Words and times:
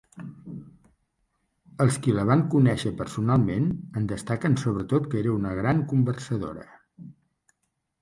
Els 1.85 1.99
qui 2.07 2.15
la 2.15 2.23
van 2.31 2.41
conèixer 2.55 2.93
personalment 3.03 3.69
en 4.01 4.11
destaquen 4.15 4.59
sobretot 4.65 5.09
que 5.15 5.23
era 5.25 5.39
una 5.39 5.57
gran 5.63 5.89
conversadora. 5.95 6.71